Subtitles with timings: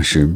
[0.00, 0.34] 但是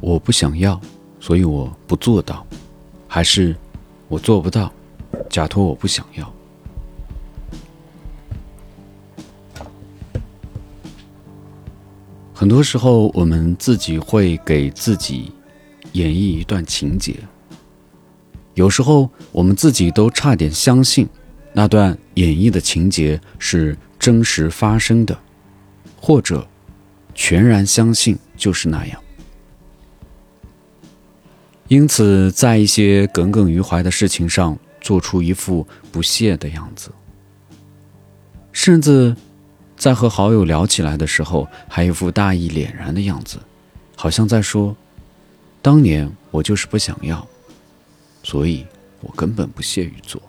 [0.00, 0.80] 我不想要，
[1.20, 2.46] 所以我不做到，
[3.06, 3.54] 还是
[4.08, 4.72] 我做不到，
[5.28, 6.32] 假托我不想要。
[12.32, 15.30] 很多时候，我们自己会给自己
[15.92, 17.14] 演绎一段情节。
[18.54, 21.06] 有时候，我们自己都差点相信
[21.52, 25.18] 那段演绎的情节是真实发生的，
[26.00, 26.46] 或者
[27.14, 29.02] 全然相信就是那样。
[31.68, 36.90] 因此，在一些耿耿于怀的事情上，做出一副不屑的样子，
[38.52, 39.16] 甚至。
[39.76, 43.38] 在和好友聊起来的时候，还一副大义凛然的样子，
[43.94, 44.76] 好像在说
[45.62, 47.24] ：“当年我就是不想要，
[48.24, 48.66] 所以
[49.00, 50.20] 我根本不屑于做。”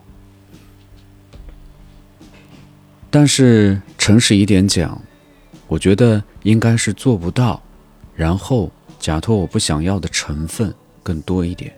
[3.09, 5.01] 但是诚实一点讲，
[5.69, 7.61] 我觉得应该是做不到，
[8.15, 11.73] 然后假托我不想要的成分更多一点，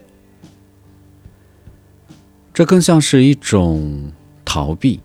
[2.53, 4.11] 这更像是一种
[4.43, 4.99] 逃避。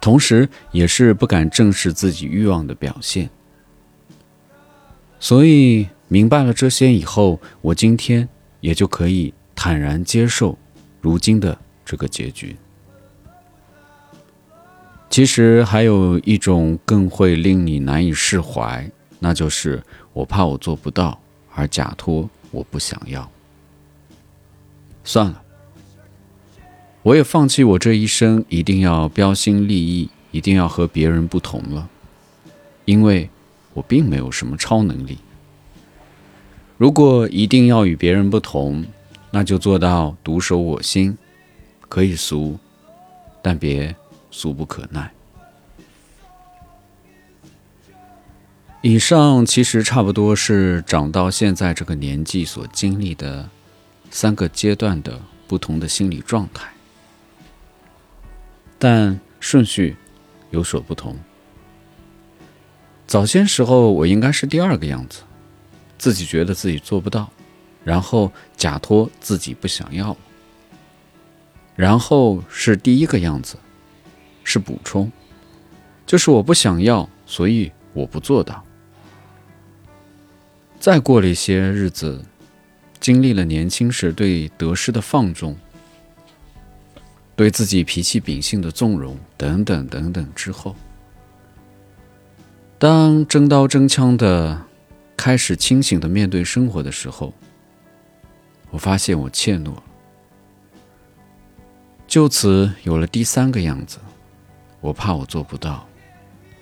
[0.00, 3.28] 同时，也是不敢正视自己欲望的表现。
[5.18, 8.28] 所以，明白了这些以后，我今天
[8.60, 10.56] 也就可以坦然接受
[11.00, 12.54] 如今的这个结局。
[15.16, 18.86] 其实，还有一种更会令你难以释怀，
[19.18, 21.18] 那就是我怕我做不到，
[21.54, 23.26] 而假托我不想要。
[25.04, 25.42] 算了。
[27.02, 31.88] 我也放弃我这一生一定要标新立异，一定要和别人不同了，
[32.84, 33.30] 因为
[33.72, 35.16] 我并没有什么超能力。
[36.76, 38.84] 如果一定要与别人不同，
[39.30, 41.16] 那就做到独守我心，
[41.88, 42.58] 可以俗，
[43.40, 43.96] 但别
[44.30, 45.12] 俗不可耐。
[48.82, 53.48] 以上其实差不多是长到现在这个年纪所经历的
[54.10, 56.68] 三个阶段的不同的心理状态。
[58.78, 59.96] 但顺序
[60.50, 61.16] 有所不同。
[63.06, 65.22] 早些时候，我应该是第二个样子，
[65.96, 67.30] 自己觉得自己做不到，
[67.82, 70.16] 然后假托自己不想要。
[71.74, 73.56] 然后是第一个样子，
[74.46, 75.10] 是补充，
[76.06, 78.62] 就是我不想要，所以我不做到。
[80.78, 82.24] 再过了一些日子，
[83.00, 85.56] 经历了年轻时对得失的放纵。
[87.34, 90.74] 对自己脾气秉性的纵容等等等等之后，
[92.78, 94.62] 当真刀真枪的
[95.16, 97.34] 开始清醒的面对生活的时候，
[98.70, 99.82] 我发现我怯懦了，
[102.06, 103.98] 就此有了第三个样子，
[104.86, 105.84] 我怕我做不到，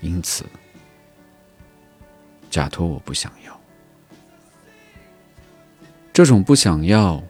[0.00, 0.46] 因此
[2.48, 3.60] 假托我不想要。
[6.10, 7.22] 这种不想要，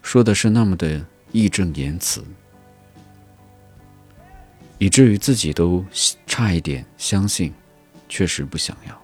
[0.00, 2.24] 说的是那么的义正言辞。
[4.78, 5.84] 以至于自己都
[6.26, 7.52] 差一点相信，
[8.08, 9.02] 确实不想要。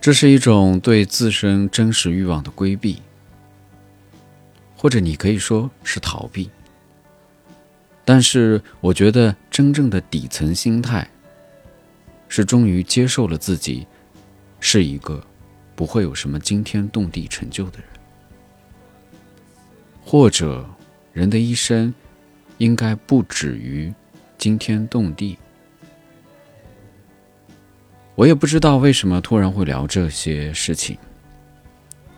[0.00, 3.00] 这是一种对自身真实欲望的规避，
[4.76, 6.50] 或者你可以说是逃避。
[8.06, 11.06] 但是，我觉得真正的底层心态，
[12.26, 13.86] 是终于接受了自己
[14.60, 15.22] 是一个
[15.74, 17.88] 不会有什么惊天动地成就的人，
[20.02, 20.64] 或者
[21.12, 21.92] 人的一生。
[22.58, 23.92] 应该不止于
[24.38, 25.36] 惊天动地。
[28.14, 30.96] 我也不知道为什么突然会聊这些事情，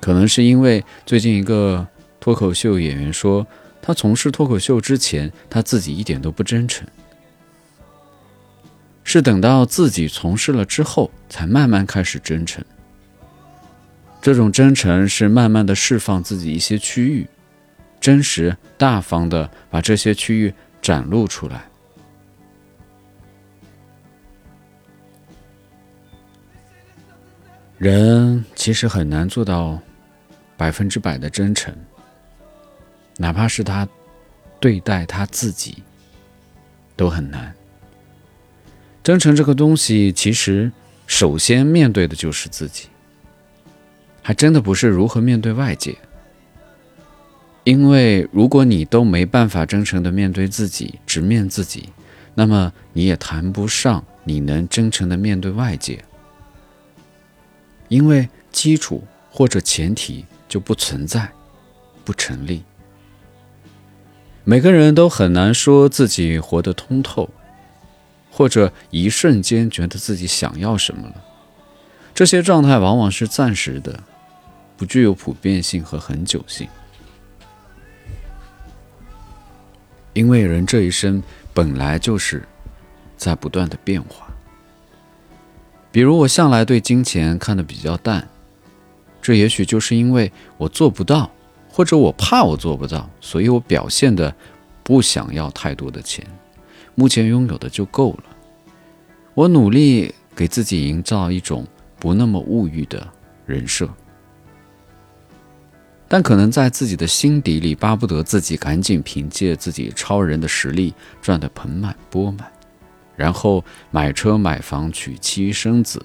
[0.00, 1.84] 可能是因为最近一个
[2.20, 3.44] 脱口秀演员说，
[3.80, 6.86] 他从事脱口秀之前，他自己一点都不真诚，
[9.04, 12.64] 是等到自己从事了之后，才慢慢开始真诚。
[14.20, 17.26] 这种真诚是慢慢的释放自己一些区域。
[18.00, 21.64] 真实大方的把这些区域展露出来。
[27.76, 29.80] 人其实很难做到
[30.56, 31.74] 百分之百的真诚，
[33.18, 33.86] 哪怕是他
[34.58, 35.82] 对待他自己
[36.96, 37.54] 都很难。
[39.02, 40.72] 真诚这个东西，其实
[41.06, 42.88] 首先面对的就是自己，
[44.22, 45.96] 还真的不是如何面对外界。
[47.64, 51.90] 因为如果你都没办法真诚的面对自己，直面自己，
[52.34, 56.02] 那么你也谈不上你能真诚的面对外界。
[57.88, 61.30] 因为基础或者前提就不存在，
[62.04, 62.62] 不成立。
[64.48, 67.28] 每个人都很难说自己活得通透，
[68.30, 71.22] 或者一瞬间觉得自己想要什么了。
[72.14, 74.02] 这些状态往往是暂时的，
[74.74, 76.66] 不具有普遍性和恒久性。
[80.14, 81.22] 因为人这一生
[81.52, 82.42] 本来就是
[83.18, 84.28] 在不断的变化。
[85.92, 88.26] 比如我向来对金钱看得比较淡，
[89.20, 91.30] 这也许就是因为我做不到。
[91.78, 94.34] 或者我怕我做不到，所以我表现的
[94.82, 96.26] 不想要太多的钱，
[96.96, 98.24] 目前拥有的就够了。
[99.32, 101.64] 我努力给自己营造一种
[102.00, 103.06] 不那么物欲的
[103.46, 103.88] 人设，
[106.08, 110.92] 但可能在自己的心底里巴不得自己赶紧凭借自己超人的实力
[111.22, 112.50] 赚得盆满钵满，
[113.14, 116.04] 然后买车买房娶妻生子，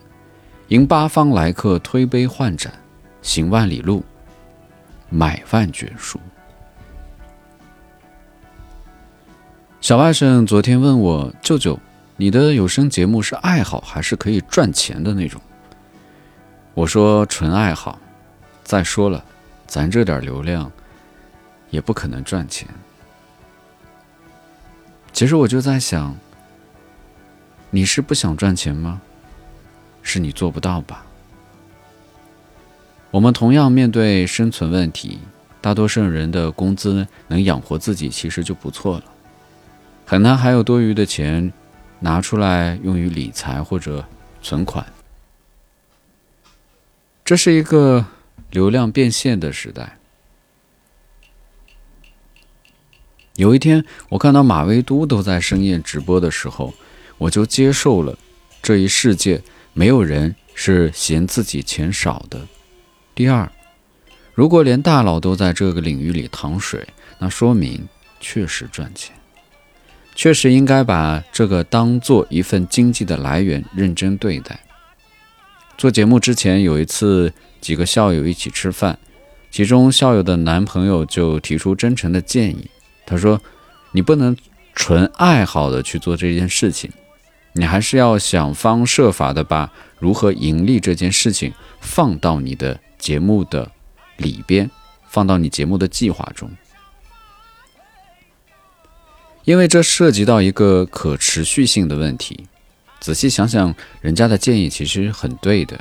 [0.68, 2.72] 迎八方来客推杯换盏，
[3.24, 4.04] 行万里路。
[5.14, 6.20] 买万卷书。
[9.80, 11.80] 小外甥昨天问我：“舅舅，
[12.18, 15.40] 你的有声节目是爱好还是可以赚钱的那种？”
[16.74, 18.00] 我说：“纯爱好。”
[18.66, 19.24] 再说了，
[19.68, 20.72] 咱这点流量
[21.70, 22.68] 也不可能赚钱。
[25.12, 26.18] 其实我就在想，
[27.70, 29.00] 你是不想赚钱吗？
[30.02, 31.06] 是你做不到吧？
[33.14, 35.20] 我们同样面对生存问题，
[35.62, 39.04] 大多数人的工资能养活自己其实就不错了，
[40.04, 41.54] 很难还有多余的钱
[42.00, 44.04] 拿出来用于理财或者
[44.42, 44.84] 存款。
[47.24, 48.04] 这是一个
[48.50, 50.00] 流量变现的时代。
[53.36, 56.74] 有一天，我看到马未都都在深夜直播的时候，
[57.20, 58.18] 我就接受了
[58.64, 59.40] 这一世界
[59.74, 62.42] 没有人是嫌自己钱少的。
[63.16, 63.52] 第二，
[64.34, 66.88] 如果连大佬都在这个领域里淌水，
[67.20, 67.88] 那说明
[68.20, 69.16] 确实赚钱，
[70.16, 74.60] 确实应该把这个当做一份经济的来源认真对待。
[75.78, 77.32] 做节目之前，有一次
[77.62, 78.98] 几个校友一起吃饭，
[79.52, 82.68] 其中校友的男朋友就提出真诚的建议，
[83.06, 83.40] 他说
[83.94, 84.36] ：“你不能
[84.74, 86.90] 纯爱好的去做这件事情，
[87.54, 93.70] 你还是要想方设法的把如何盈利这件事情放到你的。”节目的
[94.16, 94.72] 里边
[95.10, 96.50] 放到你节目的计划中，
[99.44, 102.48] 因为这涉及到一个可持续性的问题。
[103.02, 105.78] 仔细想想，人家的建议其实很对的。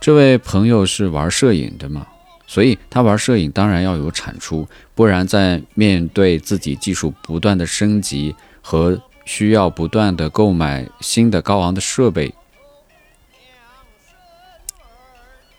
[0.00, 2.06] 这位朋友是玩摄影的嘛，
[2.46, 8.32] 所以他玩摄影当然要有产出，不然在面对自己技术不断的升级
[8.62, 12.32] 和需要不断的购买新的高昂的设备。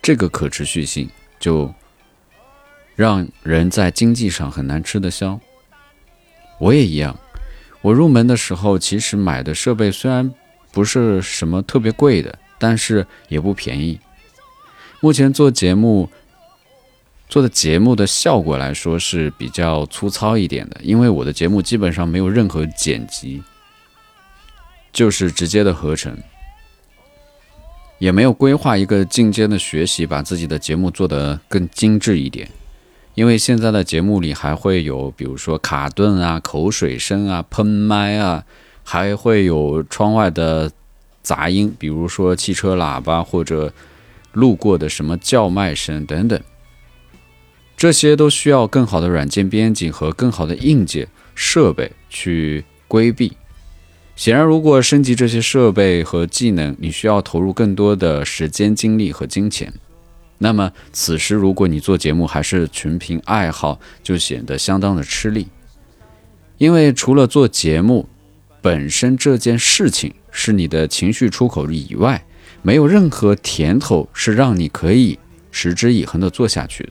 [0.08, 1.06] 这个可持续性
[1.38, 1.74] 就
[2.96, 5.38] 让人在经济上很难吃得消。
[6.58, 7.14] 我也一样，
[7.82, 10.32] 我入门的时候其实买的设备虽然
[10.72, 14.00] 不是什么特别贵的，但是也不便宜。
[15.00, 16.08] 目前做节目
[17.28, 23.42] 做的节目的效果来说是比较粗糙一点的，因为我的节目基本上没有任何剪辑，
[24.90, 26.16] 就是直接的合成。
[27.98, 32.48] 也没有规划一个进阶的学习，把自己的节目做得更精致一点。
[33.14, 38.44] 因为现在的节目里还会有，比如说卡顿啊、口水声啊、喷麦啊，
[38.84, 40.70] 还会有窗外的
[41.20, 43.72] 杂音，比如说汽车喇叭或者
[44.32, 46.40] 路过的什么叫卖声等等。
[47.76, 53.36] 这些都需要更好的软件编辑和更好的硬件设备去规避。
[54.18, 59.72] 显然，如果升级这些设备和技能，你需要投入更多的时间、精力和金钱。
[60.38, 65.46] 那么，此时如果你做节目还是纯凭爱好，就显得相当的吃力。
[66.56, 68.08] 因为除了做节目
[68.60, 72.26] 本身这件事情是你的情绪出口以外，
[72.62, 75.16] 没有任何甜头是让你可以
[75.52, 76.90] 持之以恒的做下去的。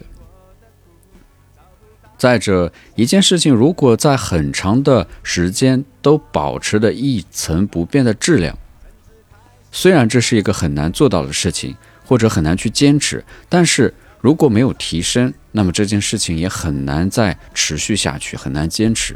[2.18, 8.58] 再者，一件事情如果在很长的时间都保持的一层不变的质量，
[9.72, 19.16] 虽然这是一个很难做到的事情，或者很难去坚持，但是如果没有提升，那么这件事情也很难再持续下去，很难坚持。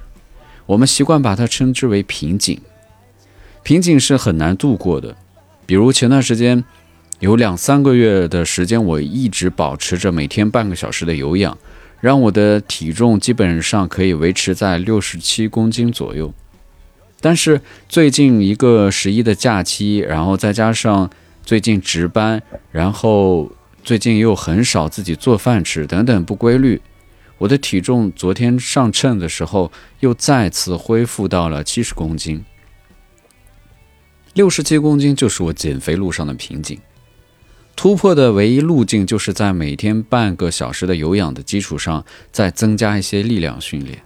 [0.68, 2.62] 我们习惯把它称之为瓶颈，
[3.64, 5.16] 瓶颈是很难度过的。
[5.66, 6.64] 比如前段时间
[7.20, 11.58] 有两三个月的时间，我一直保持着每天半个小时的有氧。
[12.02, 16.34] 让我的体重基本上可以维持在六十七公斤左右，
[17.22, 21.10] 但是最近一个十一的假期，然后再加上
[21.46, 22.42] 最近值班，
[22.72, 23.52] 然后
[23.84, 26.82] 最近又很少自己做饭吃等等不规律，
[27.38, 32.44] 我的体重昨天上称的时候又再次恢复到了七十公斤。
[34.34, 36.80] 六十七公斤就是我减肥路上的瓶颈。
[37.82, 44.04] 突破的唯一路径，就是在每天半个小时的有氧的基础上，再增加一些力量训练，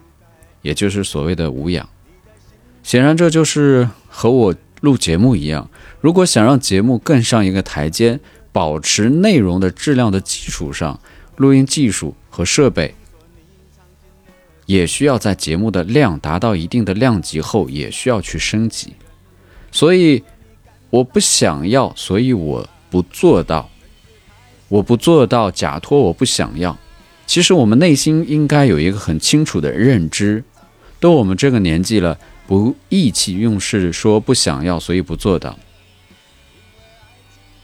[0.61, 1.89] 也就是所谓的无氧。
[2.83, 8.17] 显然，这就是和我录节目一样，如果想让节目更上一个台阶，
[8.53, 10.97] 保持内容的质量的基础上，
[11.35, 12.95] 录音技术和设备
[14.65, 18.93] 也需要在节目的量达到一定的量级后，也需要去升级。
[19.69, 20.23] 所以，
[20.89, 22.65] 我不想要，所以我。
[22.95, 23.69] 不做到，
[24.69, 26.77] 我不做到，假托我不想要。
[27.25, 30.41] 其实我们内心应该有一个很清楚的认知，
[31.01, 35.59] 都我们这个年纪了，不意气用事说不想要，所以不做到。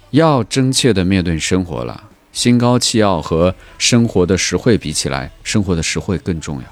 [0.09, 6.65] 要真切的面对生活了，心高气傲和生活的实惠比起来，生活的实惠更重要。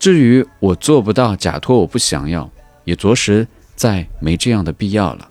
[0.00, 2.50] 至于我做不到，假托我不想要，
[2.82, 5.28] 也着实再没这样的必要了。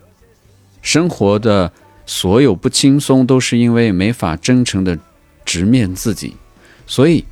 [0.83, 1.71] 生活的
[2.05, 4.99] 所有不轻松，都是因为没法真诚的
[5.43, 6.35] 直面自己，
[6.85, 7.25] 所以，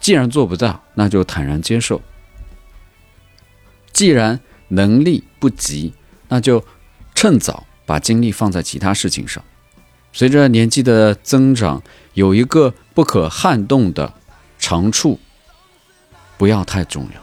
[0.00, 2.00] 既然做不到，那就坦然接受；
[3.92, 5.92] 既然能力不及，
[6.28, 6.64] 那就
[7.14, 9.44] 趁早把精力放在其他事情上。
[10.12, 11.82] 随着年纪的增长，
[12.14, 14.14] 有一个不可撼动的
[14.58, 15.20] 长处，
[16.38, 17.20] 不要太重要。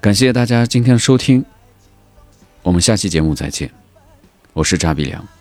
[0.00, 1.44] 感谢大家今天收听。
[2.62, 3.70] 我们下期节目再见，
[4.52, 5.39] 我是查比良。